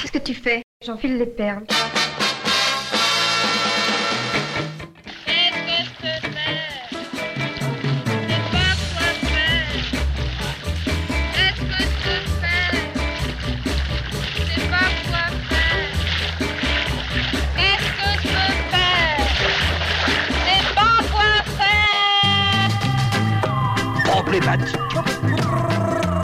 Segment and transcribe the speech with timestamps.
[0.00, 0.62] Qu'est-ce que tu fais?
[0.86, 1.64] J'enfile les perles.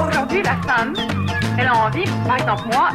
[0.06, 0.94] Aujourd'hui, la femme,
[1.58, 2.90] elle a envie, par exemple moi,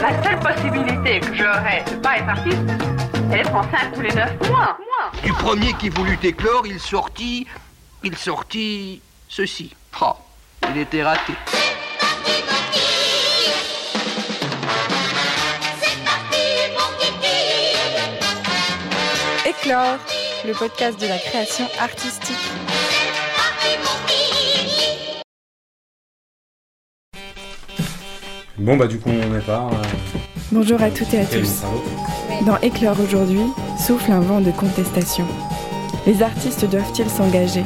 [0.00, 2.58] la seule possibilité que j'aurais de pas être artiste,
[3.14, 4.78] c'est d'être enceinte tous les neuf mois.
[5.22, 7.46] Du premier qui voulut éclore, il sortit,
[8.02, 9.74] il sortit ceci.
[10.00, 10.12] Oh,
[10.70, 11.32] il était raté.
[19.46, 19.98] Éclore,
[20.44, 22.36] le podcast de la création artistique.
[28.58, 29.68] Bon bah du coup on est pas.
[29.70, 29.98] Euh,
[30.50, 31.62] Bonjour à toutes et à tous.
[32.46, 33.42] Dans Éclore aujourd'hui,
[33.78, 35.26] souffle un vent de contestation.
[36.06, 37.62] Les artistes doivent-ils s'engager?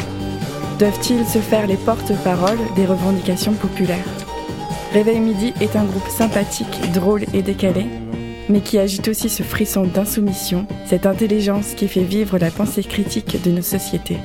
[0.80, 3.98] Doivent-ils se faire les porte-paroles des revendications populaires?
[4.92, 7.86] Réveil Midi est un groupe sympathique, drôle et décalé,
[8.48, 13.40] mais qui agite aussi ce frisson d'insoumission, cette intelligence qui fait vivre la pensée critique
[13.44, 14.18] de nos sociétés.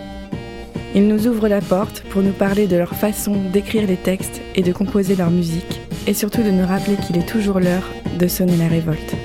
[0.96, 4.64] Ils nous ouvrent la porte pour nous parler de leur façon d'écrire les textes et
[4.64, 7.90] de composer leur musique, et surtout de nous rappeler qu'il est toujours l'heure
[8.20, 9.16] de sonner la révolte.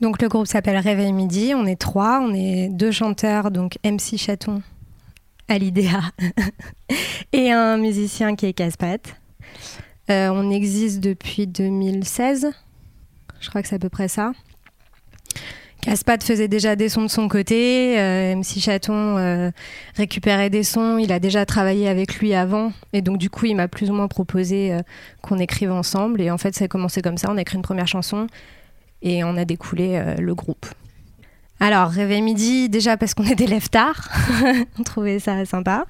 [0.00, 4.16] Donc le groupe s'appelle Réveil Midi, on est trois, on est deux chanteurs, donc MC
[4.16, 4.62] Chaton,
[5.48, 6.00] Alidea,
[7.32, 9.14] et un musicien qui est Caspat.
[10.10, 12.50] Euh, on existe depuis 2016,
[13.38, 14.32] je crois que c'est à peu près ça.
[15.82, 19.50] Caspat faisait déjà des sons de son côté, euh, MC Chaton euh,
[19.96, 23.56] récupérait des sons, il a déjà travaillé avec lui avant, et donc du coup il
[23.56, 24.78] m'a plus ou moins proposé euh,
[25.22, 27.62] qu'on écrive ensemble, et en fait ça a commencé comme ça, on a écrit une
[27.62, 28.28] première chanson,
[29.02, 30.66] et on a découlé le groupe.
[31.58, 34.08] Alors, Réveil Midi, déjà parce qu'on est des lève tard,
[34.78, 35.84] on trouvait ça sympa,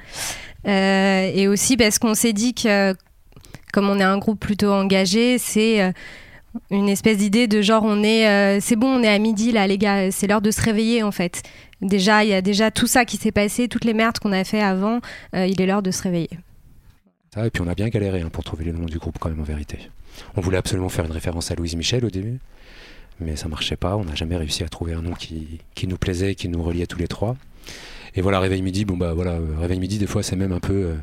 [0.64, 2.94] et aussi parce qu'on s'est dit que
[3.74, 5.92] comme on est un groupe plutôt engagé, c'est
[6.70, 9.66] une espèce d'idée de genre on est euh, c'est bon on est à midi là
[9.66, 11.42] les gars c'est l'heure de se réveiller en fait.
[11.80, 14.44] Déjà il y a déjà tout ça qui s'est passé toutes les merdes qu'on a
[14.44, 15.00] fait avant
[15.34, 16.30] euh, il est l'heure de se réveiller.
[17.42, 19.40] Et puis on a bien galéré hein, pour trouver le nom du groupe quand même
[19.40, 19.78] en vérité.
[20.36, 22.38] On voulait absolument faire une référence à Louise Michel au début
[23.20, 23.96] mais ça marchait pas.
[23.96, 26.86] On n'a jamais réussi à trouver un nom qui, qui nous plaisait qui nous reliait
[26.86, 27.36] tous les trois.
[28.14, 30.60] Et voilà réveil midi bon bah voilà euh, réveil midi des fois c'est même un
[30.60, 30.94] peu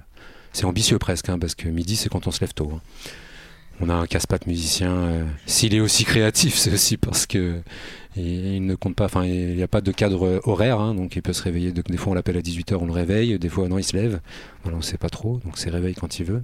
[0.54, 2.82] c'est ambitieux presque hein, parce que midi c'est quand on se lève tôt hein
[3.82, 4.92] on a un casse-patte musicien.
[4.92, 7.62] Euh, s'il est aussi créatif, c'est aussi parce que
[8.16, 9.06] il, ne compte pas.
[9.06, 11.72] Enfin, il n'y a pas de cadre horaire, hein, donc il peut se réveiller.
[11.72, 13.38] des fois, on l'appelle à 18h, on le réveille.
[13.40, 14.20] Des fois, non, il se lève.
[14.66, 15.40] On ne sait pas trop.
[15.46, 16.44] Donc, c'est réveil quand il veut.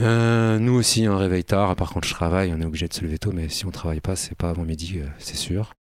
[0.00, 1.76] Euh, nous aussi, un réveil tard.
[1.76, 4.00] Par contre, je travaille, on est obligé de se lever tôt, mais si on travaille
[4.00, 5.74] pas, c'est pas avant midi, euh, c'est sûr.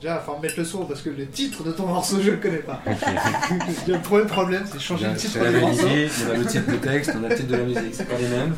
[0.00, 2.58] Déjà, faut mettre le son parce que le titre de ton morceau, je le connais
[2.58, 2.80] pas.
[3.88, 5.86] le premier problème, c'est changer le titre de morceau.
[5.86, 8.16] On a le titre de texte, on a le titre de la musique, c'est pas
[8.16, 8.54] les mêmes.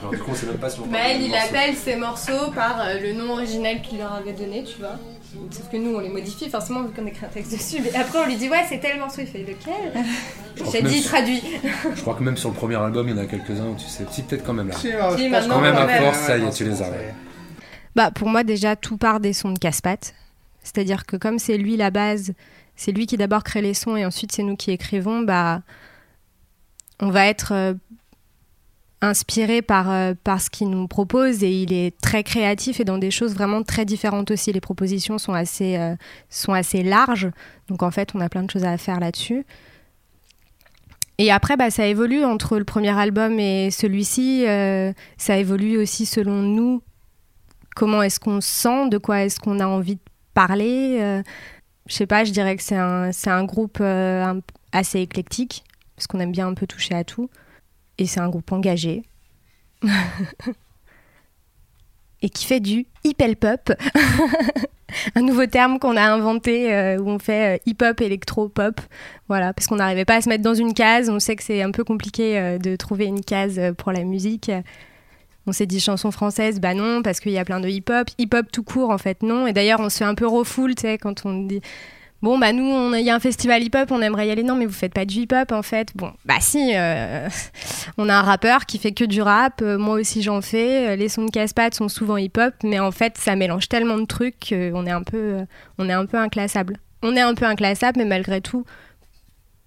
[0.00, 2.80] Alors du coup, on sait même pas si on Mais il appelle ses morceaux par
[2.80, 4.98] euh, le nom original qu'il leur avait donné, tu vois.
[5.52, 7.80] Sauf que nous, on les modifie forcément vu qu'on écrit un texte dessus.
[7.84, 9.20] Mais après, on lui dit Ouais, c'est tel morceau.
[9.20, 9.92] Il fait Lequel?
[10.72, 11.40] J'ai dit traduit.
[11.94, 13.86] Je crois que même sur le premier album, il y en a quelques-uns où tu
[13.86, 14.04] sais.
[14.10, 14.74] Si, peut-être quand même là.
[14.74, 16.90] Si, quand même à force, ça y est, tu les as.
[17.94, 20.14] Bah, pour moi, déjà, tout part des sons de casse-pattes.
[20.62, 22.32] C'est-à-dire que comme c'est lui la base,
[22.76, 25.62] c'est lui qui d'abord crée les sons et ensuite c'est nous qui écrivons, bah,
[27.00, 27.74] on va être euh,
[29.00, 32.98] inspiré par, euh, par ce qu'il nous propose et il est très créatif et dans
[32.98, 34.52] des choses vraiment très différentes aussi.
[34.52, 35.94] Les propositions sont assez, euh,
[36.28, 37.30] sont assez larges,
[37.68, 39.44] donc en fait on a plein de choses à faire là-dessus.
[41.18, 44.46] Et après, bah, ça évolue entre le premier album et celui-ci.
[45.18, 46.82] ça évolue aussi selon nous.
[47.76, 48.88] Comment est-ce qu'on se sent?
[48.88, 50.00] De quoi est-ce qu'on a envie de
[50.34, 50.98] parler.
[51.00, 51.22] Euh,
[51.86, 54.40] je sais pas, je dirais que c'est un, un groupe euh,
[54.72, 55.64] assez éclectique,
[55.96, 57.30] parce qu'on aime bien un peu toucher à tout.
[57.98, 59.02] Et c'est un groupe engagé.
[62.22, 63.72] et qui fait du hip-hop.
[65.14, 68.80] un nouveau terme qu'on a inventé euh, où on fait hip-hop, électro-pop.
[69.28, 71.10] Voilà, parce qu'on n'arrivait pas à se mettre dans une case.
[71.10, 74.50] On sait que c'est un peu compliqué de trouver une case pour la musique.
[75.50, 78.08] On s'est dit chanson française, bah non, parce qu'il y a plein de hip-hop.
[78.18, 79.48] Hip-hop tout court, en fait, non.
[79.48, 81.60] Et d'ailleurs, on se fait un peu refoule, tu sais, quand on dit.
[82.22, 84.44] Bon, bah nous, il y a un festival hip-hop, on aimerait y aller.
[84.44, 85.88] Non, mais vous faites pas du hip-hop, en fait.
[85.96, 87.28] Bon, bah si, euh,
[87.98, 89.60] on a un rappeur qui fait que du rap.
[89.60, 90.96] Euh, moi aussi, j'en fais.
[90.96, 94.50] Les sons de casse sont souvent hip-hop, mais en fait, ça mélange tellement de trucs
[94.50, 95.38] qu'on est un peu,
[95.80, 96.76] est un peu inclassable.
[97.02, 98.64] On est un peu inclassable, mais malgré tout,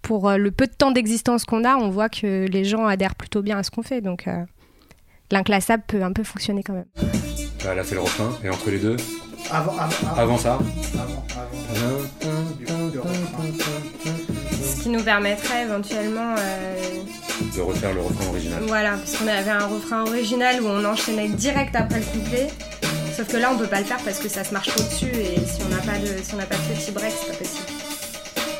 [0.01, 3.41] pour le peu de temps d'existence qu'on a, on voit que les gens adhèrent plutôt
[3.41, 3.99] bien à ce qu'on fait.
[3.99, 4.29] Donc
[5.33, 6.85] l'inclassable peut un peu fonctionner quand même.
[7.63, 8.31] Bah, là, c'est le refrain.
[8.43, 8.95] Et entre les deux
[9.51, 11.25] Avant, avant, Avant ça avant,
[11.69, 12.57] avant.
[12.57, 13.43] Du coup, le refrain.
[14.51, 16.35] Ce qui nous permettrait éventuellement.
[17.55, 18.63] De refaire le refrain original.
[18.67, 22.47] Voilà, parce qu'on avait un refrain original où on enchaînait direct après le couplet.
[23.15, 25.11] Sauf que là, on peut pas le faire parce que ça se marche trop dessus
[25.13, 27.37] et si on n'a pas de, si on n'a pas de petit break, c'est pas
[27.37, 27.65] possible.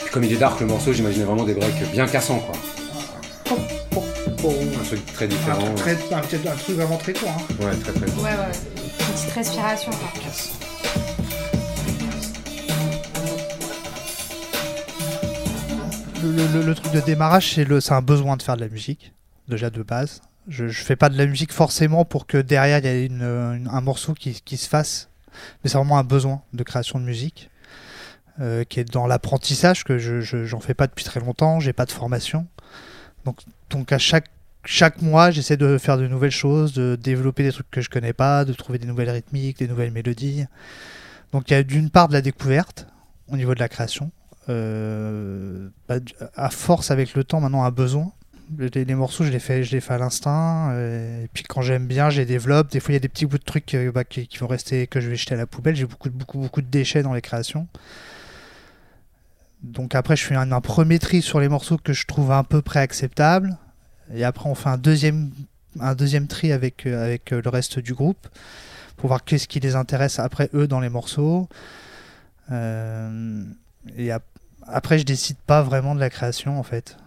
[0.04, 3.58] Puis comme il est dark le morceau, j'imaginais vraiment des breaks bien cassants quoi.
[4.46, 5.60] Un truc très Un différent.
[5.76, 7.30] truc, très, un, petit- un truc vraiment très court.
[7.30, 7.64] Hein.
[7.64, 8.24] Ouais, très très court.
[8.24, 8.52] Ouais, ouais.
[8.76, 10.10] Une petite respiration, quoi.
[16.24, 18.70] Le, le- le truc de démarrage, c'est le- c'est un besoin de faire de la
[18.70, 19.14] musique,
[19.50, 20.22] déjà de base.
[20.48, 23.22] Je, je fais pas de la musique forcément pour que derrière il y ait une-
[23.22, 25.10] une- un morceau qui, qui se fasse,
[25.64, 27.50] mais c'est vraiment un besoin de création de musique
[28.40, 31.74] euh, qui est dans l'apprentissage que je je- j'en fais pas depuis très longtemps, j'ai
[31.74, 32.48] pas de formation,
[33.70, 34.30] donc à chaque
[34.66, 38.14] chaque mois j'essaie de faire de nouvelles choses, de développer des trucs que je connais
[38.14, 40.46] pas, de trouver des nouvelles rythmiques, des nouvelles mélodies.
[41.32, 42.88] Donc il y a d'une part de la découverte
[43.28, 44.12] au niveau de la création.
[44.50, 45.96] Euh, bah,
[46.36, 48.12] à force avec le temps maintenant un besoin
[48.58, 51.62] les, les morceaux je les fais je les fais à l'instinct euh, et puis quand
[51.62, 53.74] j'aime bien je les développe des fois il y a des petits bouts de trucs
[53.74, 56.10] euh, bah, qui, qui vont rester que je vais jeter à la poubelle j'ai beaucoup
[56.10, 57.70] beaucoup beaucoup de déchets dans les créations
[59.64, 62.62] donc après je fais un, premier tri sur les morceaux que je trouve à peu
[62.62, 63.58] près acceptables
[64.14, 65.32] et après on fait un deuxième
[65.80, 68.28] un deuxième tri avec euh, avec euh, le reste du groupe
[68.98, 71.48] pour voir qu'est-ce qui les intéresse après eux dans les morceaux
[72.52, 73.44] Euh,
[73.98, 74.24] et ap-
[74.68, 76.98] après, je décide pas vraiment de la création en fait.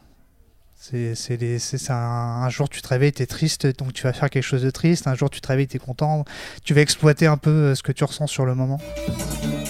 [0.79, 4.45] C'est un, un jour tu te réveilles, tu es triste, donc tu vas faire quelque
[4.45, 5.07] chose de triste.
[5.09, 6.25] Un jour tu te réveilles, tu es content.
[6.65, 8.81] Tu vas exploiter un peu ce que tu ressens sur le moment.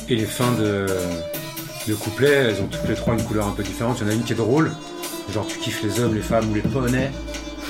[0.09, 0.87] Et les fins de,
[1.89, 3.99] de couplets, elles ont toutes les trois une couleur un peu différente.
[4.01, 4.73] Il y en a une qui est drôle,
[5.33, 7.11] genre tu kiffes les hommes, les femmes ou les poneys.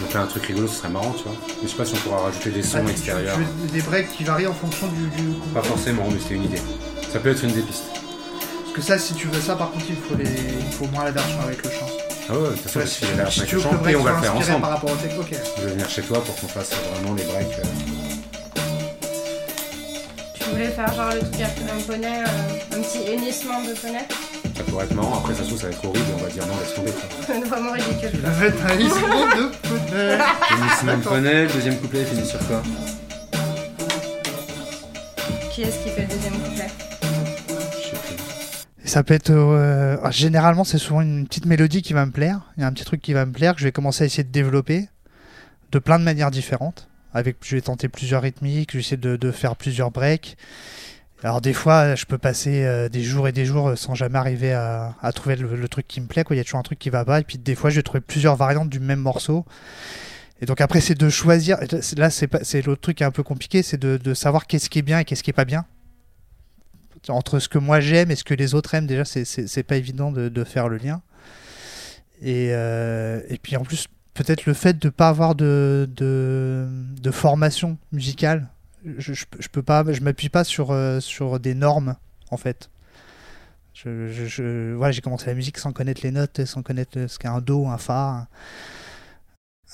[0.03, 1.33] Donc là, un truc rigolo, ce serait marrant, tu vois.
[1.63, 3.39] Je sais pas si on pourra rajouter des sons Ah, extérieurs.
[3.67, 5.23] tu- des breaks qui varient en fonction du.
[5.23, 6.61] du Pas forcément, mais c'était une idée.
[7.13, 7.85] Ça peut être une des pistes.
[8.63, 10.29] Parce que ça, si tu veux ça, par contre, il faut, les...
[10.29, 11.87] il faut moins la version avec le chant.
[12.29, 13.75] Ah ouais, de toute façon, Ouais, si, si avec tu le veux que le chant
[13.83, 14.61] break et on va le soit faire ensemble.
[14.61, 15.31] par rapport au texte, ok.
[15.57, 17.59] Je vais venir chez toi pour qu'on fasse vraiment les breaks.
[17.59, 17.63] euh,
[20.57, 24.07] Tu voulais faire genre le truc après un poney, euh, un petit hennissement de poney
[24.57, 25.19] Ça pourrait être marrant.
[25.19, 26.93] Après, ça se trouve, ça va être horrible et on va dire non, laisse tomber.
[27.47, 28.11] Vraiment ridicule.
[28.13, 30.19] Tu vas mettre un instrument de poney.
[30.51, 32.63] Hennissement de poney, le deuxième couplet il finit sur quoi
[35.51, 36.69] Qui est-ce qui fait le deuxième couplet
[37.73, 38.83] Je sais plus.
[38.83, 39.29] Et ça peut être.
[39.33, 42.41] euh, ah, généralement, c'est souvent une petite mélodie qui va me plaire.
[42.57, 44.07] Il y a un petit truc qui va me plaire que je vais commencer à
[44.07, 44.89] essayer de développer
[45.73, 46.89] de plein de manières différentes.
[47.17, 50.37] Avec, je vais tenter plusieurs rythmiques, je vais essayer de, de faire plusieurs breaks.
[51.23, 54.53] Alors des fois, je peux passer euh, des jours et des jours sans jamais arriver
[54.53, 56.25] à, trouver le, truc qui me plaît.
[56.31, 57.21] Il y a toujours un truc qui va pas.
[57.21, 59.47] Et puis des fois, je vais trouver plusieurs variantes du même morceau.
[60.43, 61.57] Et donc après, c'est de choisir.
[61.97, 64.83] Là, c'est l'autre truc qui est un peu compliqué, c'est de, savoir qu'est-ce qui est
[64.83, 65.65] bien et qu'est-ce qui est pas bien
[67.09, 70.11] entre ce que moi j'aime et ce que les autres aiment, déjà, c'est- pas évident
[70.11, 71.03] de, faire le lien.
[72.21, 73.87] Et, euh, et puis en plus,
[74.17, 75.89] peut-être le fait de pas avoir de,
[77.13, 78.49] formation musicale,
[78.99, 81.97] je, je, peux- pas, je m'appuie pas sur, euh, sur des normes,
[82.31, 82.71] en fait.
[83.75, 87.79] J'ai commencé la musique sans connaître les notes, sans connaître ce qu'est un do, un
[87.79, 88.27] fa.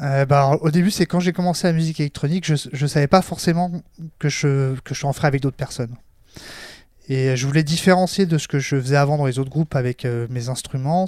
[0.01, 3.23] Euh, bah, au début, c'est quand j'ai commencé la musique électronique, je, je savais pas
[3.23, 3.71] forcément
[4.19, 5.95] que je, que je en ferais avec d'autres personnes.
[7.09, 10.05] Et je voulais différencier de ce que je faisais avant dans les autres groupes avec
[10.05, 11.07] euh, mes instruments.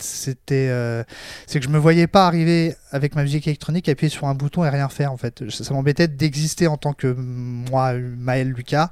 [0.00, 1.04] C'était, euh,
[1.46, 4.64] c'est que je me voyais pas arriver avec ma musique électronique, appuyer sur un bouton
[4.64, 5.48] et rien faire en fait.
[5.50, 8.90] Ça, ça m'embêtait d'exister en tant que moi, Maël Lucas,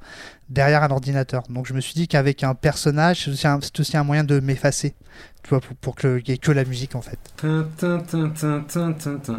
[0.48, 1.42] derrière un ordinateur.
[1.48, 4.24] Donc je me suis dit qu'avec un personnage, c'est aussi un, c'est aussi un moyen
[4.24, 4.94] de m'effacer,
[5.42, 7.18] tu vois, pour, pour qu'il y ait que la musique en fait.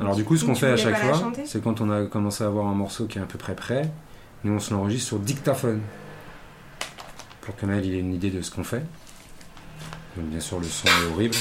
[0.01, 2.47] Alors du coup, ce qu'on fait à chaque fois, c'est quand on a commencé à
[2.47, 3.89] avoir un morceau qui est à peu près prêt,
[4.43, 5.81] nous on se l'enregistre sur dictaphone.
[7.41, 8.83] Pour que Maël il ait une idée de ce qu'on fait.
[10.15, 11.35] Bien sûr le son est horrible.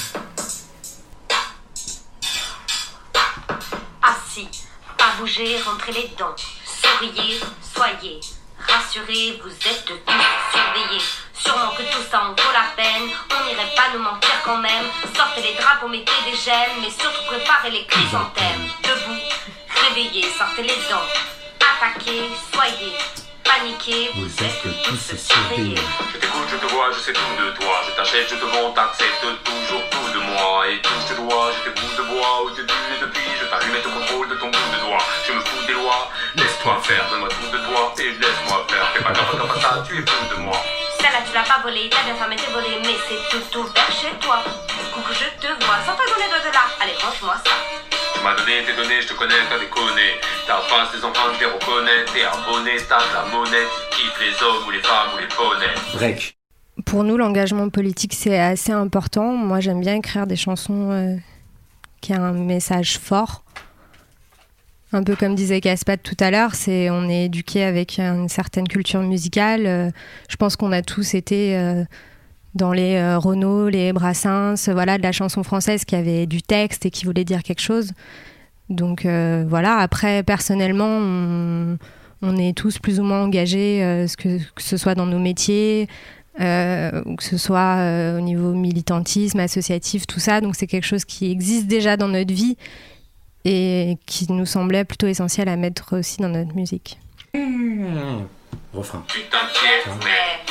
[4.02, 4.48] Assis,
[4.96, 6.34] pas bouger, rentrez les dents.
[6.64, 7.40] Souriez,
[7.74, 8.20] soyez
[8.58, 9.92] rassurés, vous êtes tous
[10.52, 11.02] surveillés.
[11.34, 14.86] Sûrement que tout ça en vaut la peine, on n'irait pas nous mentir quand même.
[15.14, 18.70] Sortez les drapeaux, mettez des gemmes, mais surtout préparez les chrysanthèmes.
[18.82, 19.20] Debout,
[19.86, 21.08] réveillez, sortez les dents.
[21.60, 22.96] Attaquez, soyez
[24.14, 25.76] vous êtes tous surveillés.
[26.14, 27.82] Je t'écoute, je te vois, je sais tout de toi.
[27.86, 30.68] Je t'achète, je te vends, t'acceptes toujours tout de moi.
[30.68, 32.50] Et tout je te dois, j'ai tes bouts de bois.
[32.56, 35.04] Te dis et depuis, je t'allume et te contrôle de ton bout de doigt.
[35.26, 38.88] Je me fous des lois, laisse-toi faire, donne-moi tout de toi et laisse-moi faire.
[38.94, 40.56] Fais pas comme comme ça, tu es fou de moi.
[40.98, 43.92] Celle-là tu tu l'as pas volé, t'as bien fermé tes volets, mais c'est tout ouvert
[43.92, 44.42] chez toi.
[44.94, 46.64] Coucou, je te vois, sans ta donner de là.
[46.80, 47.52] Allez, range-moi ça.
[48.22, 50.20] Tu m'as donné tes données, je te connais, t'as déconné.
[50.46, 52.04] Ta face, les empreintes, t'es reconnais.
[52.14, 53.66] T'es abonné, t'as de la monnaie.
[53.90, 55.74] Tu kiffes les hommes ou les femmes ou les poneys.
[55.94, 56.36] Break.
[56.86, 59.32] Pour nous, l'engagement politique, c'est assez important.
[59.32, 61.16] Moi, j'aime bien écrire des chansons euh,
[62.00, 63.42] qui ont un message fort.
[64.92, 68.68] Un peu comme disait Caspat tout à l'heure, c'est on est éduqué avec une certaine
[68.68, 69.66] culture musicale.
[69.66, 69.90] Euh,
[70.28, 71.82] je pense qu'on a tous été euh,
[72.54, 76.84] dans les euh, Renault, les Brassens, voilà, de la chanson française qui avait du texte
[76.86, 77.92] et qui voulait dire quelque chose.
[78.68, 81.78] Donc euh, voilà, après, personnellement, on,
[82.22, 85.18] on est tous plus ou moins engagés, euh, ce que, que ce soit dans nos
[85.18, 85.88] métiers,
[86.40, 90.40] euh, ou que ce soit euh, au niveau militantisme, associatif, tout ça.
[90.40, 92.56] Donc c'est quelque chose qui existe déjà dans notre vie
[93.44, 96.98] et qui nous semblait plutôt essentiel à mettre aussi dans notre musique.
[98.72, 99.04] Refrain.
[99.08, 100.41] Tu t'inquiètes, mais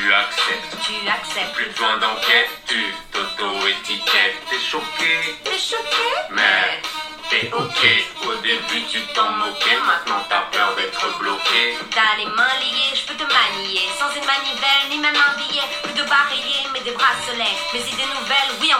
[0.00, 0.76] tu acceptes.
[0.86, 1.52] Tu acceptes.
[1.54, 2.80] Plus besoin d'enquête, tu
[3.12, 4.36] t'auto-étiquettes.
[4.48, 6.08] T'es choqué, T'es choqué?
[6.30, 6.80] Mais
[7.28, 7.82] t'es ok.
[8.26, 11.76] Au début, tu t'en moquais, maintenant t'as peur d'être bloqué.
[11.90, 15.66] T'as les mains liées, je peux te manier Sans une manivelle, ni même un billet
[15.82, 18.70] Plus de barillet, mais des bracelets Mes idées nouvelles, oui,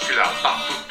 [0.00, 0.87] Je suis là partout,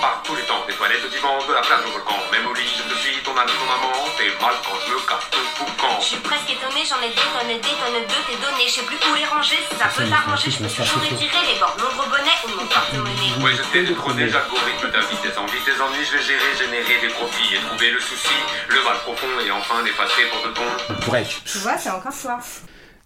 [0.00, 0.64] tout le temps, par tous les temps.
[0.66, 2.16] Des toilettes au divan, de la plage au volcan.
[2.32, 3.92] Même au lit, je te suis, ton ami, ton amant.
[4.16, 6.00] T'es mal quand je me casse ton boucan.
[6.00, 8.86] Je suis presque étonnée, j'en ai des tonnes, des tonnes de tes données Je sais
[8.86, 12.04] plus où les ranger, si ça peut t'arranger Je peux toujours étirer les bords, nombre
[12.08, 16.04] bonnet ou mon porte-monnaie Ouais, je t'ai détrôné, j'algorithme ta vie, tes envies, tes ennuis,
[16.04, 18.36] je vais gérer, générer des profits et trouver le souci,
[18.68, 20.68] le mal profond et enfin l'effacer pour de bon.
[21.06, 21.44] Break.
[21.44, 22.40] Tu vois, c'est encore fort.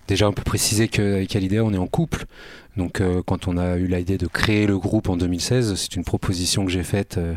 [0.07, 2.27] Déjà, on peut préciser qu'avec Alidea, on est en couple.
[2.77, 6.05] Donc, euh, quand on a eu l'idée de créer le groupe en 2016, c'est une
[6.05, 7.35] proposition que j'ai faite euh,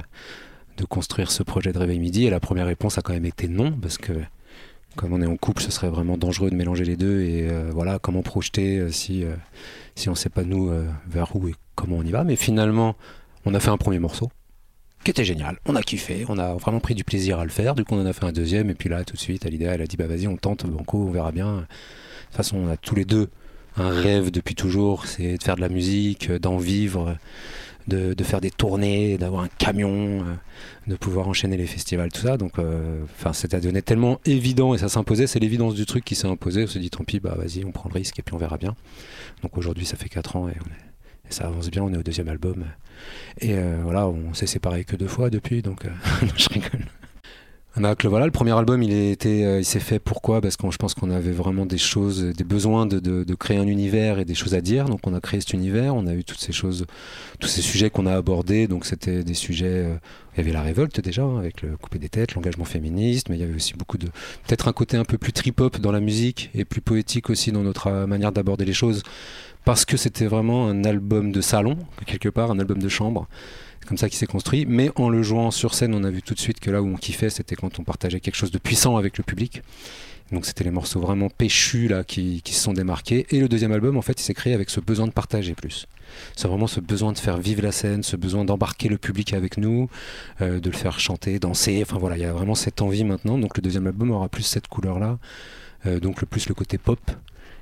[0.77, 2.25] de construire ce projet de Réveil Midi.
[2.25, 4.13] Et la première réponse a quand même été non, parce que
[4.95, 7.21] comme on est en couple, ce serait vraiment dangereux de mélanger les deux.
[7.21, 9.23] Et euh, voilà, comment projeter si,
[9.93, 10.71] si on ne sait pas nous
[11.07, 12.23] vers où et comment on y va.
[12.23, 12.95] Mais finalement,
[13.45, 14.31] on a fait un premier morceau
[15.03, 15.59] qui était génial.
[15.67, 17.75] On a kiffé, on a vraiment pris du plaisir à le faire.
[17.75, 18.71] Du coup, on en a fait un deuxième.
[18.71, 20.97] Et puis là, tout de suite, Alidea, elle a dit bah vas-y, on tente, Banco,
[20.97, 21.57] on verra bien.
[21.57, 23.29] De toute façon, on a tous les deux
[23.77, 27.17] un rêve depuis toujours, c'est de faire de la musique, euh, d'en vivre,
[27.87, 30.23] de, de faire des tournées, d'avoir un camion, euh,
[30.87, 32.37] de pouvoir enchaîner les festivals, tout ça.
[32.37, 35.27] Donc, euh, enfin, c'était devenu tellement évident et ça s'imposait.
[35.27, 36.63] C'est l'évidence du truc qui s'est imposé.
[36.63, 38.57] On s'est dit tant pis, bah vas-y, on prend le risque et puis on verra
[38.57, 38.75] bien.
[39.41, 40.53] Donc aujourd'hui, ça fait 4 ans et,
[41.29, 41.83] ça avance bien.
[41.83, 42.63] On est au deuxième album
[43.39, 45.61] et euh, voilà, on s'est séparés que deux fois depuis.
[45.61, 45.89] Donc, euh,
[46.37, 46.85] je rigole.
[47.83, 48.91] A que le- voilà, le premier album, il,
[49.25, 50.41] euh, s'est fait pourquoi?
[50.41, 54.19] Parce que je pense qu'on avait vraiment des choses, des besoins de créer un univers
[54.19, 54.85] et des choses à dire.
[54.85, 56.85] Donc on a créé cet univers, on a eu toutes ces choses,
[57.39, 58.67] tous ces sujets qu'on a abordés.
[58.67, 59.67] Donc c'était des sujets.
[59.67, 59.95] euh,
[60.35, 63.37] il y avait la révolte déjà, hein, avec le couper des têtes, l'engagement féministe, mais
[63.37, 64.05] il y avait aussi beaucoup de.
[64.45, 67.63] Peut-être un côté un peu plus trip-hop dans la musique et plus poétique aussi dans
[67.63, 69.03] notre euh, manière d'aborder les choses.
[69.65, 73.27] Parce que c'était vraiment un album de salon, quelque part, un album de chambre.
[73.87, 74.65] Comme ça qu'il s'est construit.
[74.67, 76.87] Mais en le jouant sur scène, on a vu tout de suite que là où
[76.87, 79.61] on kiffait, c'était quand on partageait quelque chose de puissant avec le public.
[80.31, 83.25] Donc c'était les morceaux vraiment péchus là qui, se sont démarqués.
[83.29, 85.87] Et le deuxième album, en fait, il s'est créé avec ce besoin de partager plus.
[86.35, 89.57] C'est vraiment ce besoin de faire vivre la scène, ce besoin d'embarquer le public avec
[89.57, 89.89] nous,
[90.41, 91.81] euh, de le faire chanter, danser.
[91.81, 93.37] Enfin voilà, il y a vraiment cette envie maintenant.
[93.37, 95.17] Donc le deuxième album aura plus cette couleur-là.
[95.85, 96.99] Euh, donc le plus le côté pop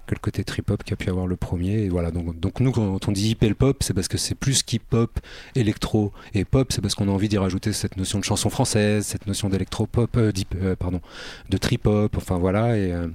[0.06, 1.84] que le côté trip-hop qu'a pu avoir le premier.
[1.84, 4.64] Et voilà, donc, donc nous, quand on dit hip pop, c'est parce que c'est plus
[4.64, 5.20] qu'hip-hop,
[5.56, 9.06] électro et pop, c'est parce qu'on a envie d'y rajouter cette notion de chanson française,
[9.06, 10.32] cette notion d'électro-pop, euh,
[10.62, 11.02] euh, pardon,
[11.50, 13.08] de trip-hop, enfin voilà, et, euh,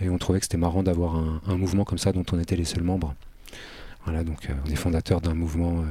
[0.00, 2.64] et on trouvait que c'était marrant d'avoir un, mouvement comme ça dont on était les
[2.64, 3.14] seuls membres.
[4.04, 5.84] Voilà, donc on est fondateur d'un mouvement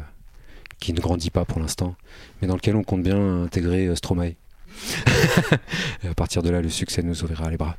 [0.80, 1.96] qui ne grandit pas pour l'instant,
[2.42, 4.34] mais dans lequel on compte bien intégrer Stromae.
[6.04, 7.78] et à partir de là, le succès nous ouvrira les bras.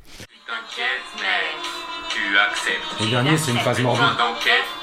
[2.99, 4.03] Le dernier, c'est une phase morbide.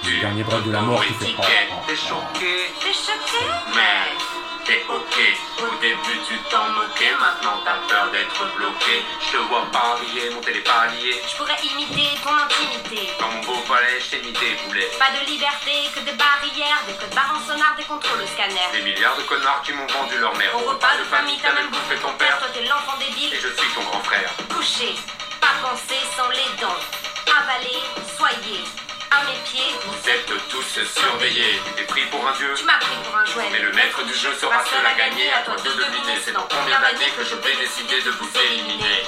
[0.05, 3.45] Le dernier break de la mort qui fait oh, oh, T'es choqué, T'es choqué
[3.75, 4.19] mais
[4.65, 5.17] t'es ok.
[5.63, 9.05] Au début, tu t'en moquais, maintenant t'as peur d'être bloqué.
[9.25, 11.23] Je te vois pas briller, monter les paliers.
[11.25, 14.91] Je pourrais imiter ton intimité Dans mon beau palais, je t'ai mis des boulets.
[14.99, 18.69] Pas de liberté, que des barrières Des codes barres en sonar, des contrôles au scanner
[18.73, 20.53] Des milliards de connards qui m'ont vendu leur mère.
[20.57, 23.49] Au repas de famille, t'as même bouffé ton père Toi t'es l'enfant débile Et je
[23.49, 24.29] suis ton grand frère.
[24.53, 24.93] Couché,
[25.41, 27.83] pas penser sans les dents Avaler,
[28.17, 28.65] soyez
[29.11, 31.61] À mes pieds, Vous êtes tous surveillés.
[31.77, 32.55] T'es pris pour un dieu.
[32.57, 35.31] tu m'as pris pour un jouet Mais le maître du jeu sera seul à gagner.
[35.33, 36.19] À toi de deviner.
[36.25, 39.03] C'est dans combien d'années que je vais décider de vous éliminer.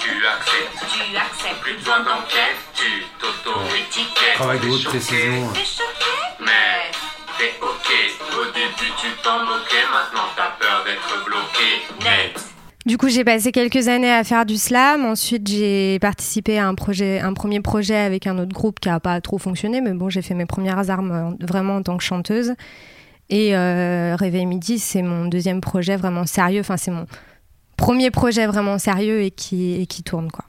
[0.00, 0.78] Tu acceptes.
[0.92, 2.56] Tu acceptes Plus besoin d'enquête.
[2.74, 4.34] Tu t'auto-étiquettes.
[4.34, 5.52] Travail de T'es haute choqué, précision.
[5.52, 6.14] T'es choqué?
[6.40, 6.90] Mais
[7.38, 7.90] t'es ok.
[8.38, 9.86] Au début, tu t'en moquais.
[9.92, 11.86] Maintenant, t'as peur d'être bloqué.
[12.02, 12.40] Net.
[12.84, 15.04] Du coup, j'ai passé quelques années à faire du slam.
[15.04, 19.38] Ensuite, j'ai participé à un premier projet avec un autre groupe qui a pas trop
[19.38, 22.54] fonctionné, mais bon, j'ai fait mes premières armes vraiment en tant que chanteuse.
[23.30, 26.60] Et euh, Réveil Midi, c'est mon deuxième projet vraiment sérieux.
[26.60, 27.06] Enfin, c'est mon
[27.76, 30.44] premier projet vraiment sérieux et qui, et qui tourne, quoi.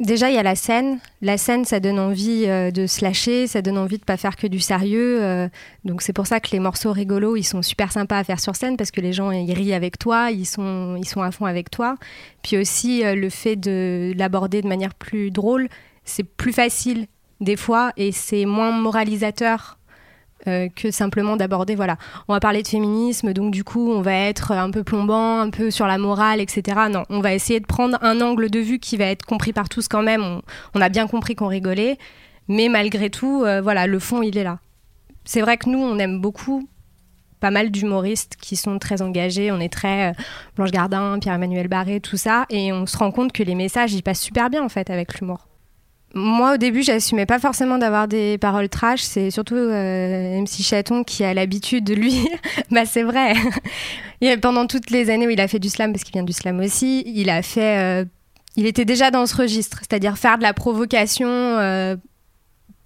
[0.00, 0.98] Déjà, il y a la scène.
[1.20, 4.34] La scène, ça donne envie euh, de se lâcher, ça donne envie de pas faire
[4.36, 5.22] que du sérieux.
[5.22, 5.48] Euh.
[5.84, 8.56] donc c'est pour ça que les morceaux rigolos, ils sont super sympas à faire sur
[8.56, 11.44] scène parce que les gens ils rient avec toi, ils sont ils sont à fond
[11.44, 11.96] avec toi.
[12.42, 15.68] Puis aussi euh, le fait de l'aborder de manière plus drôle,
[16.04, 17.06] c'est plus facile
[17.42, 19.78] des fois et c'est moins moralisateur
[20.46, 24.14] euh, que simplement d'aborder, voilà, on va parler de féminisme, donc du coup on va
[24.14, 26.88] être un peu plombant, un peu sur la morale, etc.
[26.90, 29.68] Non, on va essayer de prendre un angle de vue qui va être compris par
[29.68, 30.40] tous quand même.
[30.74, 31.98] On, a bien compris qu'on rigolait,
[32.48, 34.60] mais malgré tout, euh, voilà, le fond il est là.
[35.26, 36.66] C'est vrai que nous on aime beaucoup
[37.38, 39.52] pas mal d'humoristes qui sont très engagés.
[39.52, 40.14] On est très euh,
[40.56, 44.02] Blanche Gardin, Pierre-Emmanuel Barré, tout ça, et on se rend compte que les messages ils
[44.02, 45.49] passent super bien en fait avec l'humour
[46.14, 49.02] moi, au début, j'assumais pas forcément d'avoir des paroles trash.
[49.02, 52.26] C'est surtout euh, MC Chaton qui a l'habitude de lui.
[52.70, 53.34] bah, c'est vrai.
[54.42, 56.58] pendant toutes les années où il a fait du slam, parce qu'il vient du slam
[56.58, 57.78] aussi, il a fait.
[57.78, 58.04] Euh,
[58.56, 61.96] il était déjà dans ce registre, c'est-à-dire faire de la provocation euh,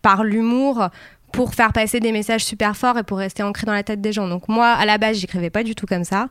[0.02, 0.88] par l'humour
[1.33, 4.12] pour faire passer des messages super forts et pour rester ancré dans la tête des
[4.12, 4.28] gens.
[4.28, 6.28] Donc moi, à la base, j'écrivais pas du tout comme ça.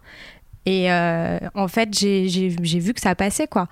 [0.66, 3.68] Et en fait, j'ai vu que ça passait, quoi.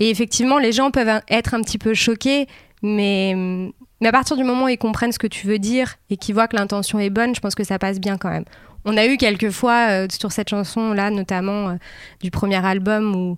[0.00, 2.48] Et effectivement, les gens peuvent être un petit peu choqués,
[2.82, 3.70] mais,
[4.02, 6.48] à partir du moment où ils comprennent ce que tu veux dire et qu'ils voient
[6.48, 8.46] que l'intention est bonne, je pense que ça passe bien quand même.
[8.86, 11.74] On a eu quelques fois euh, sur cette chanson-là, notamment euh,
[12.22, 13.36] du premier album, où,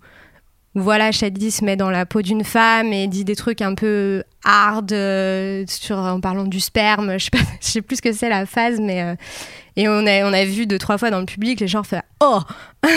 [0.76, 4.22] voilà, Shady se met dans la peau d'une femme et dit des trucs un peu
[4.44, 7.18] hard euh, sur, en parlant du sperme.
[7.18, 7.28] Je
[7.60, 9.16] sais, plus ce que c'est la phase, mais
[9.76, 12.00] et on a, on a vu deux, trois fois dans le public, les gens font
[12.20, 12.40] Oh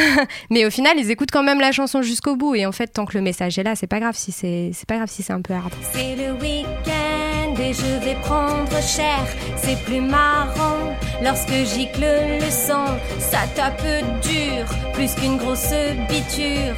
[0.49, 2.55] Mais au final, ils écoutent quand même la chanson jusqu'au bout.
[2.55, 4.87] Et en fait, tant que le message est là, c'est pas grave si c'est, c'est
[4.87, 5.71] pas grave si c'est un peu hard.
[5.93, 9.25] C'est le week-end et je vais prendre cher.
[9.55, 12.05] C'est plus marrant lorsque gicle
[12.41, 12.97] le sang.
[13.19, 13.81] Ça tape
[14.21, 15.73] dur, plus qu'une grosse
[16.09, 16.75] biture.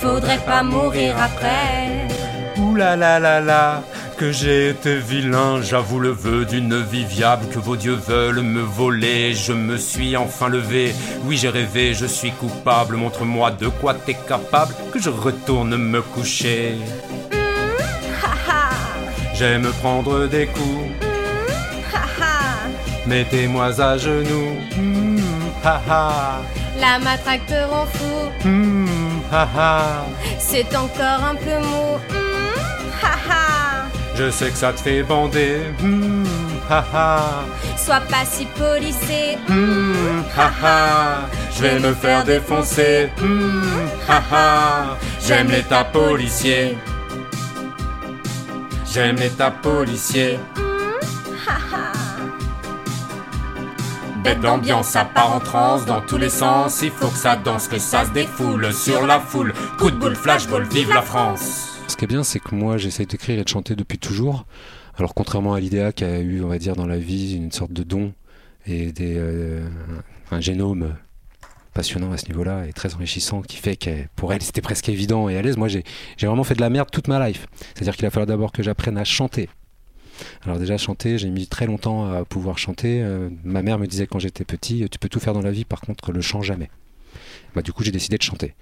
[0.00, 2.05] Faudrait pas mourir après.
[2.58, 3.82] Ouh là là là là
[4.16, 8.62] que j'ai été vilain, j'avoue le vœu d'une vie viable que vos dieux veulent me
[8.62, 9.34] voler.
[9.34, 12.96] Je me suis enfin levé, oui j'ai rêvé, je suis coupable.
[12.96, 16.76] Montre-moi de quoi t'es capable, que je retourne me coucher.
[19.34, 20.88] J'aime prendre des coups.
[23.06, 24.56] Mettez-moi à genoux.
[26.80, 28.30] La matraque te rend fou.
[30.38, 31.98] C'est encore un peu mou.
[34.14, 35.58] Je sais que ça te fait bander.
[35.82, 36.24] Mmh,
[37.76, 39.36] Sois pas si policé.
[39.48, 40.22] Mmh,
[41.54, 43.10] Je vais me faire défoncer.
[43.20, 43.60] Mmh,
[45.20, 46.78] J'aime l'état policier.
[48.90, 50.38] J'aime l'état policier.
[54.24, 56.80] Bête d'ambiance, ça part en transe dans tous les sens.
[56.82, 59.52] Il faut que ça danse, que ça se défoule sur la foule.
[59.78, 61.65] Coup de boule, flashball, vive la France!
[61.96, 64.44] Ce qui est bien, c'est que moi, j'essaie d'écrire et de chanter depuis toujours.
[64.98, 67.72] Alors, contrairement à l'IDEA qui a eu, on va dire, dans la vie, une sorte
[67.72, 68.12] de don
[68.66, 69.66] et euh,
[70.30, 70.94] un génome
[71.72, 75.30] passionnant à ce niveau-là et très enrichissant qui fait que pour elle c'était presque évident
[75.30, 75.56] et à l'aise.
[75.56, 75.84] Moi j'ai
[76.20, 77.46] vraiment fait de la merde toute ma life.
[77.72, 79.48] C'est-à-dire qu'il a fallu d'abord que j'apprenne à chanter.
[80.42, 83.00] Alors déjà chanter, j'ai mis très longtemps à pouvoir chanter.
[83.02, 85.64] Euh, ma mère me disait quand j'étais petit, tu peux tout faire dans la vie,
[85.64, 86.68] par contre le chant jamais.
[87.54, 88.54] Bah, du coup j'ai décidé de chanter.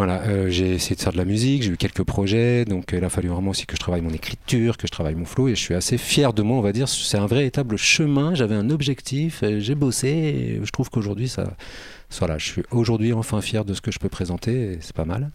[0.00, 2.96] Voilà, euh, j'ai essayé de faire de la musique, j'ai eu quelques projets, donc euh,
[2.96, 5.48] il a fallu vraiment aussi que je travaille mon écriture, que je travaille mon flow,
[5.48, 6.88] et je suis assez fier de moi, on va dire.
[6.88, 11.54] C'est un véritable chemin, j'avais un objectif, euh, j'ai bossé, et je trouve qu'aujourd'hui, ça,
[12.18, 15.32] voilà, je suis aujourd'hui enfin fier de ce que je peux présenter, c'est pas mal.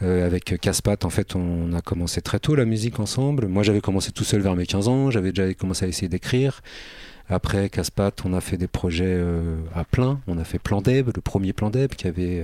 [0.00, 3.46] avec Caspat, en fait, on a commencé très tôt la musique ensemble.
[3.46, 6.62] Moi, j'avais commencé tout seul vers mes 15 ans, j'avais déjà commencé à essayer d'écrire.
[7.28, 9.20] Après Caspat, on a fait des projets
[9.74, 10.18] à plein.
[10.26, 12.42] On a fait Plan Deb, le premier Plan Deb qui avait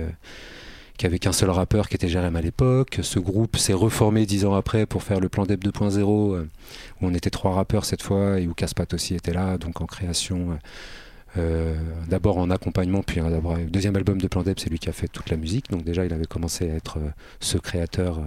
[0.99, 2.99] qui avait qu'un seul rappeur qui était Jérém à l'époque.
[3.01, 6.41] Ce groupe s'est reformé dix ans après pour faire le plan Deb 2.0, euh,
[7.01, 9.85] où on était trois rappeurs cette fois et où Caspat aussi était là, donc en
[9.85, 10.51] création.
[10.51, 10.55] Euh,
[11.37, 11.75] euh,
[12.07, 14.91] d'abord en accompagnement, puis d'abord le deuxième album de Plan Deb, c'est lui qui a
[14.91, 15.69] fait toute la musique.
[15.69, 16.97] Donc déjà, il avait commencé à être
[17.39, 18.19] ce créateur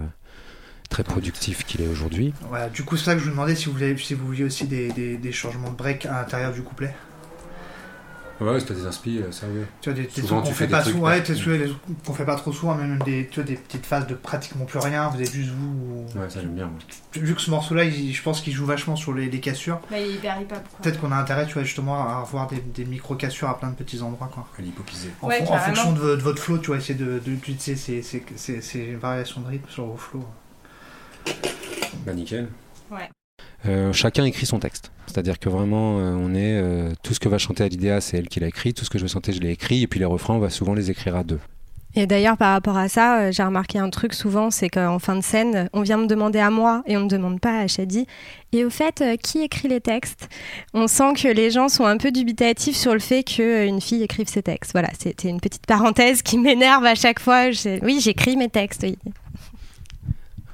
[0.88, 2.32] très productif qu'il est aujourd'hui.
[2.72, 5.76] du coup, c'est ça que je vous demandais si vous, vouliez aussi des changements de
[5.76, 6.94] break à l'intérieur du couplet.
[8.42, 9.64] Ouais, si t'as des inspi, euh, ça, ouais.
[9.80, 11.20] Tu vois, des, des Souvent, trucs tu qu'on fais fait des pas trucs ouais, pas-
[11.22, 14.64] trucs qu'on fait pas trop souvent, même des, tu vois, des petites phases de pratiquement
[14.64, 16.04] plus rien, vous êtes juste vous.
[16.14, 16.66] ou- Ouais, ça j'aime bien.
[16.66, 16.78] moi.
[17.14, 19.80] Vu que ce morceau-là, il- je pense qu'il joue vachement sur les, les cassures.
[19.90, 20.58] Bah, il est hyper hip-hop.
[20.82, 23.74] Peut-être qu'on a intérêt, tu vois, justement, à avoir des, des micro-cassures à plein de
[23.76, 24.46] petits endroits, quoi.
[24.58, 25.10] À l'hypopisé.
[25.22, 27.76] En, Ouais, en fonction de, vo- de votre flow, tu vois, essayer de- de- d'utiliser
[27.76, 30.26] ces, ces, ces, ces variations de rythme sur vos flows.
[32.04, 32.48] Bah, nickel.
[33.66, 34.90] Euh, chacun écrit son texte.
[35.06, 38.28] C'est-à-dire que vraiment, euh, on est euh, tout ce que va chanter Alidea, c'est elle
[38.28, 38.74] qui l'a écrit.
[38.74, 39.82] Tout ce que je vais chanter, je l'ai écrit.
[39.82, 41.38] Et puis les refrains, on va souvent les écrire à deux.
[41.94, 45.20] Et d'ailleurs, par rapport à ça, j'ai remarqué un truc souvent, c'est qu'en fin de
[45.20, 48.06] scène, on vient me demander à moi et on ne demande pas à Shadi.
[48.52, 50.26] Et au fait, qui écrit les textes?
[50.72, 54.26] On sent que les gens sont un peu dubitatifs sur le fait qu'une fille écrive
[54.26, 54.72] ses textes.
[54.72, 57.48] Voilà, c'était une petite parenthèse qui m'énerve à chaque fois.
[57.82, 58.84] Oui, j'écris mes textes.
[58.84, 58.96] oui.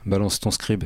[0.05, 0.85] Balance ton scribe.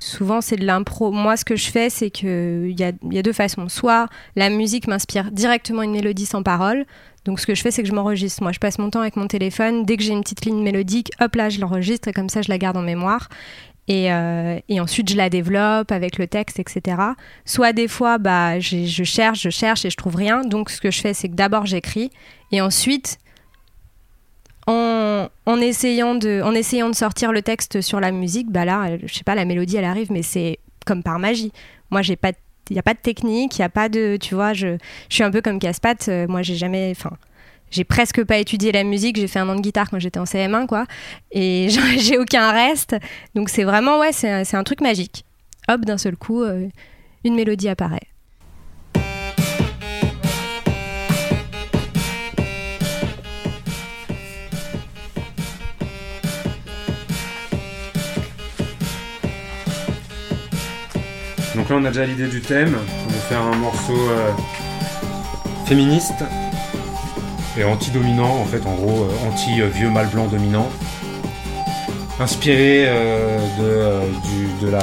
[0.00, 1.12] Souvent, c'est de l'impro.
[1.12, 3.68] Moi, ce que je fais, c'est qu'il y a, y a deux façons.
[3.68, 6.86] Soit la musique m'inspire directement une mélodie sans parole.
[7.26, 8.42] Donc, ce que je fais, c'est que je m'enregistre.
[8.42, 9.84] Moi, je passe mon temps avec mon téléphone.
[9.84, 12.48] Dès que j'ai une petite ligne mélodique, hop là, je l'enregistre et comme ça, je
[12.48, 13.28] la garde en mémoire.
[13.88, 16.96] Et, euh, et ensuite, je la développe avec le texte, etc.
[17.44, 20.42] Soit des fois, bah, je cherche, je cherche et je trouve rien.
[20.42, 22.10] Donc, ce que je fais, c'est que d'abord, j'écris.
[22.52, 23.18] Et ensuite,
[24.70, 29.12] en, essayant de, en essayant de sortir le texte sur la musique, bah là, je
[29.12, 31.52] sais pas, la mélodie, elle arrive, mais c'est comme par magie.
[31.90, 32.32] Moi, j'ai pas,
[32.70, 34.76] il y a pas de technique, il y a pas de, tu vois, je,
[35.08, 36.08] je suis un peu comme Caspat.
[36.08, 37.16] euh, moi, j'ai jamais, enfin,
[37.70, 39.16] j'ai presque pas étudié la musique.
[39.16, 40.86] J'ai fait un an de guitare quand j'étais en CM1, quoi,
[41.32, 42.96] et j'ai aucun reste.
[43.34, 45.24] Donc c'est vraiment, ouais, c'est un truc magique.
[45.68, 46.68] Hop, d'un seul coup, euh,
[47.24, 48.08] une mélodie apparaît.
[61.54, 62.76] Donc là, on a déjà l'idée du thème.
[63.06, 64.30] On va faire un morceau euh,
[65.66, 66.24] féministe
[67.58, 70.68] et anti-dominant, en fait, en gros, euh, anti-vieux mâle blanc dominant.
[72.20, 74.78] Inspiré euh, de, euh, du, de la.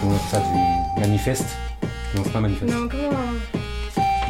[0.00, 1.56] Comment on appelle ça Du manifeste
[2.14, 2.72] Non, c'est pas un manifeste.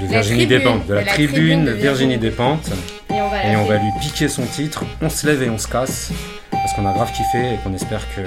[0.01, 0.87] De Virginie Despentes.
[0.87, 2.19] De la tribune de Virginie.
[2.19, 2.71] Despentes.
[3.11, 4.85] Et on va, Et on va lui piquer son titre.
[5.03, 6.13] On se lève et on se casse.
[6.51, 8.23] Parce qu'on a grave kiffé et qu'on espère que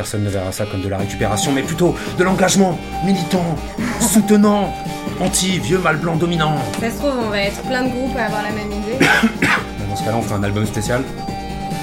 [0.00, 3.44] personne ne verra ça comme de la récupération, mais plutôt de l'engagement militant,
[4.00, 4.72] soutenant,
[5.20, 6.56] anti-vieux mâle blanc dominant.
[6.80, 8.96] Ça se trouve, on va être plein de groupes à avoir la même idée.
[9.90, 11.02] Dans ce cas-là, on fait un album spécial.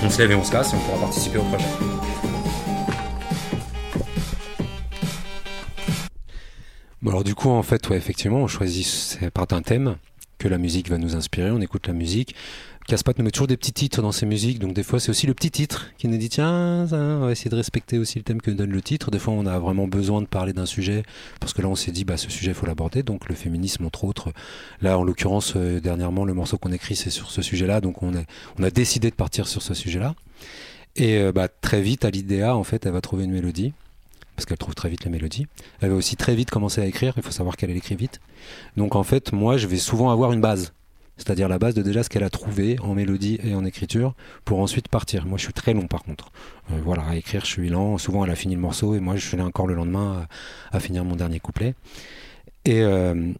[0.03, 1.67] On se lève et on se casse et on pourra participer au projet.
[7.03, 9.97] Bon, alors du coup, en fait, ouais, effectivement, on choisit c'est part d'un thème
[10.39, 11.51] que la musique va nous inspirer.
[11.51, 12.33] On écoute la musique.
[12.87, 15.27] Caspat nous met toujours des petits titres dans ses musiques, donc des fois c'est aussi
[15.27, 18.41] le petit titre qui nous dit tiens, on va essayer de respecter aussi le thème
[18.41, 19.11] que donne le titre.
[19.11, 21.03] Des fois, on a vraiment besoin de parler d'un sujet
[21.41, 23.03] parce que là, on s'est dit bah ce sujet faut l'aborder.
[23.03, 24.31] Donc le féminisme entre autres.
[24.81, 28.13] Là, en l'occurrence, euh, dernièrement, le morceau qu'on écrit c'est sur ce sujet-là, donc on
[28.13, 28.25] est,
[28.57, 30.15] on a décidé de partir sur ce sujet-là.
[30.95, 33.73] Et euh, bah, très vite, à l'idéa, en fait, elle va trouver une mélodie
[34.37, 35.47] parce qu'elle trouve très vite la mélodie.
[35.81, 38.21] Elle va aussi très vite commencer à écrire, il faut savoir qu'elle elle écrit vite.
[38.77, 40.71] Donc en fait, moi, je vais souvent avoir une base,
[41.17, 44.13] c'est-à-dire la base de déjà ce qu'elle a trouvé en mélodie et en écriture,
[44.45, 45.25] pour ensuite partir.
[45.25, 46.31] Moi, je suis très long par contre.
[46.71, 47.97] Euh, voilà, à écrire, je suis lent.
[47.97, 50.27] Souvent, elle a fini le morceau et moi, je suis là encore le lendemain
[50.71, 51.75] à, finir mon dernier couplet.
[52.65, 53.33] Et, euh,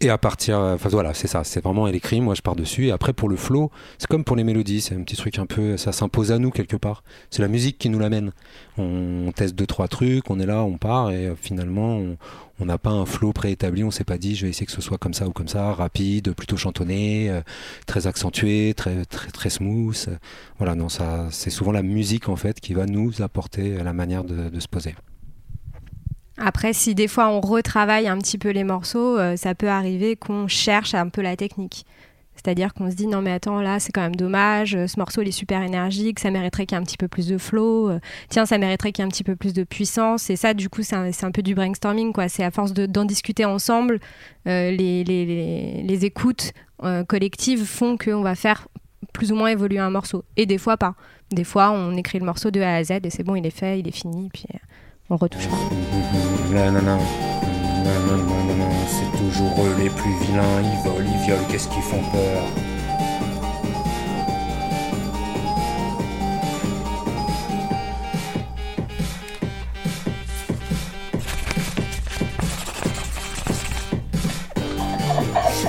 [0.00, 2.86] et à partir, enfin voilà, c'est ça, c'est vraiment elle écrit, moi je pars dessus.
[2.86, 5.46] Et après pour le flow, c'est comme pour les mélodies, c'est un petit truc un
[5.46, 7.02] peu, ça s'impose à nous quelque part.
[7.30, 8.32] C'est la musique qui nous l'amène.
[8.78, 12.00] On, on teste deux trois trucs, on est là, on part et euh, finalement
[12.60, 14.80] on n'a pas un flow préétabli, on s'est pas dit je vais essayer que ce
[14.80, 17.42] soit comme ça ou comme ça, rapide, plutôt chantonné, euh,
[17.86, 19.96] très accentué, très très très smooth.
[20.08, 20.16] Euh,
[20.58, 24.24] Voilà, non ça, c'est souvent la musique en fait qui va nous apporter la manière
[24.24, 24.94] de, de se poser.
[26.42, 30.16] Après, si des fois on retravaille un petit peu les morceaux, euh, ça peut arriver
[30.16, 31.84] qu'on cherche un peu la technique.
[32.34, 35.20] C'est-à-dire qu'on se dit non mais attends là c'est quand même dommage, euh, ce morceau
[35.20, 37.90] il est super énergique, ça mériterait qu'il y ait un petit peu plus de flow,
[37.90, 38.00] euh,
[38.30, 40.70] tiens ça mériterait qu'il y ait un petit peu plus de puissance et ça du
[40.70, 44.00] coup c'est un, peu du brainstorming quoi, c'est à force de- d'en discuter ensemble,
[44.46, 46.54] les, écoutes
[47.08, 48.68] collectives font qu'on va faire
[49.12, 50.94] plus ou moins évoluer un morceau et des fois pas.
[51.30, 53.50] Des fois on écrit le morceau de A à Z et c'est bon il est
[53.50, 54.30] fait, il est fini
[55.10, 55.56] on retouche pas.
[56.52, 56.98] Non, non, non.
[57.84, 60.62] Non, non, non, non, non, c'est toujours eux les plus vilains.
[60.62, 62.44] Ils volent, ils violent, qu'est-ce qu'ils font peur?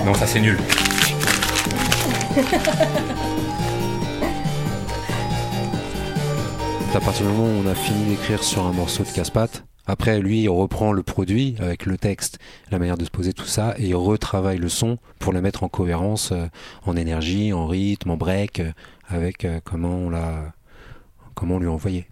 [0.06, 0.58] Non, ça c'est nul.
[6.94, 10.20] À partir du moment où on a fini d'écrire sur un morceau de casse-pattes, Après,
[10.20, 12.38] lui, il reprend le produit avec le texte,
[12.70, 15.64] la manière de se poser tout ça, et il retravaille le son pour le mettre
[15.64, 16.48] en cohérence, euh,
[16.86, 18.72] en énergie, en rythme, en break, euh,
[19.08, 20.54] avec euh, comment on l'a,
[21.34, 22.08] comment on lui a envoyé.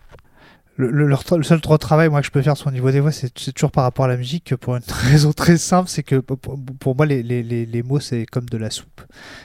[0.78, 3.12] Le, le, le seul travail moi que je peux faire sur le niveau des voix,
[3.12, 6.96] c'est toujours par rapport à la musique, pour une raison très simple, c'est que pour,
[6.96, 9.02] moi les, mots c'est comme de la soupe.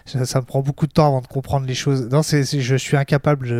[0.06, 2.08] Ça, me prend beaucoup de temps avant de comprendre les choses.
[2.08, 3.52] Non, c'est je suis incapable.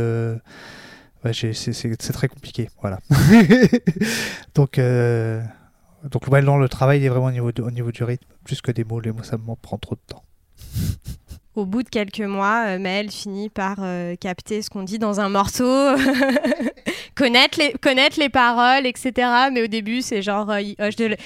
[1.33, 2.69] C'est très compliqué.
[2.81, 2.99] Voilà.
[4.55, 5.41] donc, euh,
[6.11, 8.71] donc ouais, non, le travail est vraiment au niveau, au niveau du rythme, plus que
[8.71, 9.01] des mots.
[9.01, 10.25] Les mots, ça me prend trop de temps.
[11.55, 15.21] Au bout de quelques mois, euh, Maëlle finit par euh, capter ce qu'on dit dans
[15.21, 15.65] un morceau,
[17.15, 17.61] connaître,
[18.19, 19.13] les, paroles, etc.
[19.53, 21.17] Mais au début, c'est genre, il hoche de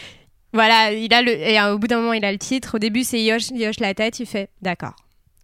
[0.53, 2.77] voilà, il a le, et au bout d'un moment, il a le titre.
[2.77, 4.97] Au début, c'est il il hoche la tête, il fait d'accord.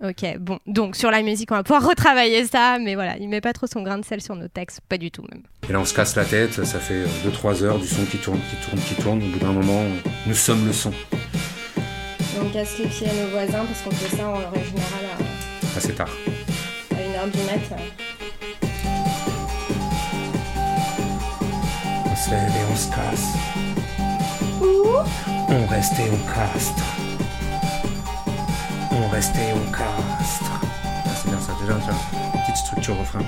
[0.06, 3.40] Ok, bon, donc sur la musique, on va pouvoir retravailler ça, mais voilà, il met
[3.40, 5.42] pas trop son grain de sel sur nos textes, pas du tout même.
[5.66, 8.38] Et là, on se casse la tête, ça fait 2-3 heures du son qui tourne,
[8.50, 9.22] qui tourne, qui tourne.
[9.22, 9.82] Au bout d'un moment,
[10.26, 10.92] nous sommes le son.
[12.38, 15.78] on casse les pieds à nos voisins parce qu'on fait ça en règle générale à...
[15.78, 16.10] Assez tard.
[16.90, 17.80] À une heure du mat.
[22.04, 23.32] On se lève et on se casse.
[24.60, 24.98] Ouh.
[25.48, 27.13] On reste et on caste
[28.94, 30.60] on restait au castre.
[30.84, 33.24] Ah, c'est bien ça, déjà, tiens, petite structure refrain.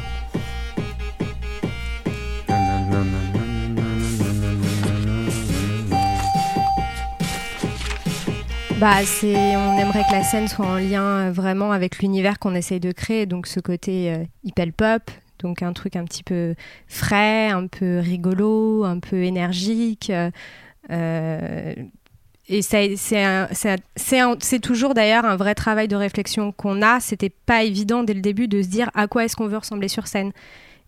[8.79, 12.55] Bah, c'est, on aimerait que la scène soit en lien euh, vraiment avec l'univers qu'on
[12.55, 16.55] essaye de créer, donc ce côté euh, hyper pop, donc un truc un petit peu
[16.87, 20.13] frais, un peu rigolo, un peu énergique.
[20.91, 21.75] Euh,
[22.49, 27.01] et c'est toujours d'ailleurs un vrai travail de réflexion qu'on a.
[27.01, 29.89] C'était pas évident dès le début de se dire à quoi est-ce qu'on veut ressembler
[29.89, 30.33] sur scène.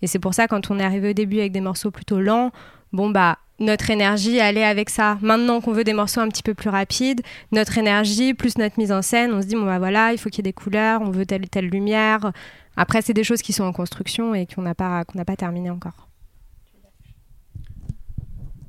[0.01, 2.53] Et c'est pour ça quand on est arrivé au début avec des morceaux plutôt lents,
[2.93, 5.19] bon bah notre énergie allait avec ça.
[5.21, 8.93] Maintenant qu'on veut des morceaux un petit peu plus rapides, notre énergie plus notre mise
[8.93, 11.03] en scène, on se dit bon bah voilà, il faut qu'il y ait des couleurs,
[11.03, 12.33] on veut telle et telle lumière.
[12.77, 15.35] Après c'est des choses qui sont en construction et qu'on n'a pas qu'on n'a pas
[15.35, 16.08] terminé encore.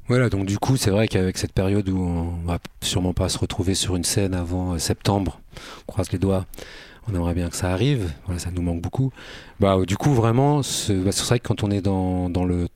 [0.10, 3.38] Voilà, donc du coup, c'est vrai qu'avec cette période où on va sûrement pas se
[3.38, 5.40] retrouver sur une scène avant euh, septembre,
[5.88, 6.48] on croise les doigts,
[7.08, 9.12] on aimerait bien que ça arrive, voilà, ça nous manque beaucoup.
[9.60, 12.68] Bah, du coup, vraiment, bah, c'est vrai que quand on est dans, dans le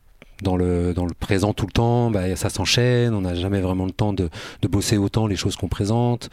[0.43, 3.85] dans le, dans le présent tout le temps, bah, ça s'enchaîne, on n'a jamais vraiment
[3.85, 4.29] le temps de,
[4.61, 6.29] de bosser autant les choses qu'on présente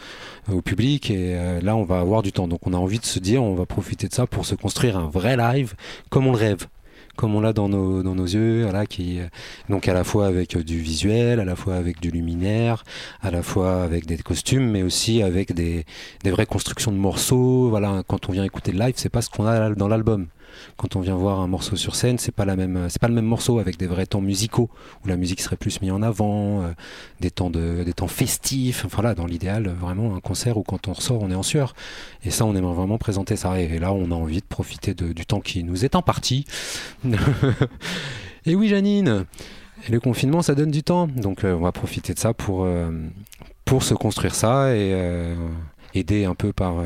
[0.51, 2.47] euh, au public, et euh, là on va avoir du temps.
[2.47, 4.99] Donc on a envie de se dire, on va profiter de ça pour se construire
[4.99, 5.75] un vrai live
[6.11, 6.67] comme on le rêve
[7.17, 9.21] comme on l'a dans nos, dans nos yeux, voilà, qui,
[9.69, 12.85] donc à la fois avec euh, du visuel, à la fois avec du luminaire,
[13.23, 15.85] à la fois avec des costumes, mais aussi avec des,
[16.25, 17.69] des vraies constructions de morceaux.
[17.69, 20.29] Voilà, quand on vient écouter le live, c'est pas ce qu'on a dans l'album
[20.77, 23.15] quand on vient voir un morceau sur scène, c'est pas la même, c'est pas le
[23.15, 24.71] même morceau avec des vrais temps musicaux
[25.05, 26.73] où la musique serait plus mise en avant, euh,
[27.21, 28.85] des temps de, des temps festifs.
[28.85, 31.75] Enfin là, dans l'idéal, vraiment un concert où quand on ressort, on est en sueur.
[32.25, 33.61] Et ça, on aimerait vraiment présenter ça.
[33.61, 36.45] Et là, on a envie de profiter du temps qui nous est imparti.
[38.47, 39.27] et oui, Janine.
[39.89, 41.07] Le confinement, ça donne du temps.
[41.07, 42.91] Donc, euh, on va profiter de ça pour, euh,
[43.65, 44.95] pour se construire ça et
[45.95, 46.77] aider un peu par.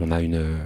[0.00, 0.58] on a une,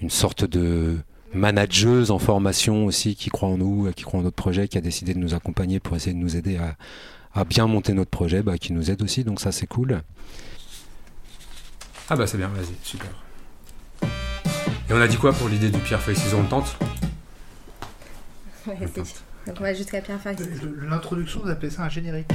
[0.00, 0.98] une sorte de
[1.34, 4.80] manageuse en formation aussi qui croit en nous, qui croit en notre projet, qui a
[4.80, 6.76] décidé de nous accompagner pour essayer de nous aider à,
[7.34, 10.02] à bien monter notre projet, bah, qui nous aide aussi, donc ça c'est cool.
[12.10, 13.10] Ah bah c'est bien, vas-y, super.
[14.88, 16.76] Et on a dit quoi pour l'idée du pierre feuille ciseaux on tente?
[18.66, 20.36] Donc on va jusqu'à pierre feuille
[20.88, 22.28] L'introduction, vous appelez ça un générique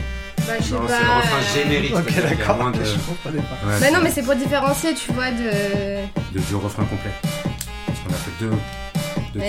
[0.48, 0.88] bah, je sais non, pas.
[0.88, 1.96] c'est le refrain générique.
[1.96, 2.72] Ok, d'accord.
[2.72, 2.80] De...
[2.80, 6.02] Ouais, bah non, mais c'est pour différencier, tu vois, de.
[6.34, 7.12] de du refrain complet.
[7.86, 8.52] Parce qu'on a fait deux.
[9.36, 9.40] On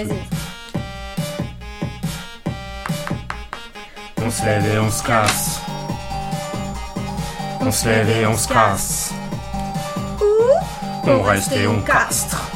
[4.31, 5.61] se lève et on se casse.
[7.61, 9.13] On se lève et on se casse.
[11.07, 12.51] On reste et on castre.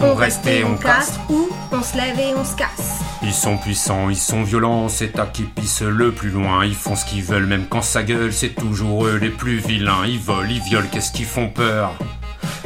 [0.00, 1.20] On reste et on castre.
[1.30, 2.98] Ou on se lève et on se casse.
[3.22, 6.64] Ils sont puissants, ils sont violents, c'est à qui pisse le plus loin.
[6.64, 10.04] Ils font ce qu'ils veulent, même quand ça gueule, c'est toujours eux les plus vilains.
[10.04, 11.92] Ils volent, ils violent, qu'est-ce qu'ils font peur?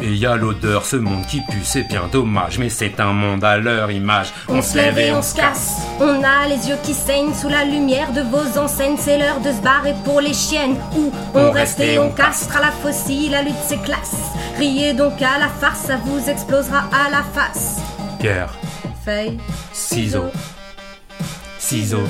[0.03, 3.45] Et y a l'odeur, ce monde qui pue, c'est bien dommage, mais c'est un monde
[3.45, 4.33] à leur image.
[4.49, 5.77] On, se lève et on se casse.
[6.01, 8.97] On a les yeux qui saignent sous la lumière de vos enseignes.
[8.99, 10.77] C'est l'heure de se barrer pour les chiennes.
[10.97, 14.33] Ou on, reste et on castre à la fossile, la lutte c'est classe.
[14.59, 17.81] Riez donc à la farce, ça vous explosera à la face.
[18.19, 18.53] Pierre,
[19.05, 19.39] feuille,
[19.73, 20.31] ciseaux,
[21.59, 22.09] ciseaux,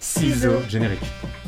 [0.00, 1.00] ciseaux, générique